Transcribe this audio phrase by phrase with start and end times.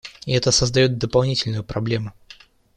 [0.25, 2.11] И это создает дополнительную проблему.